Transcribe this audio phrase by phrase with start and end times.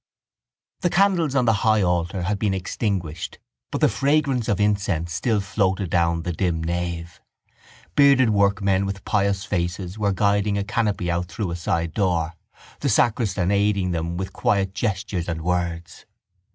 [0.79, 3.37] The candles on the high altar had been extinguished
[3.71, 7.21] but the fragrance of incense still floated down the dim nave.
[7.95, 12.33] Bearded workmen with pious faces were guiding a canopy out through a side door,
[12.79, 16.07] the sacristan aiding them with quiet gestures and words.